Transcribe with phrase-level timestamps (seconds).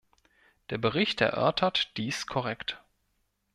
[0.71, 2.81] Der Bericht erörtert dies korrekt.